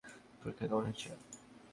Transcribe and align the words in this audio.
পরীক্ষা 0.39 0.65
কেমন 0.67 0.83
হয়েছে? 0.85 1.09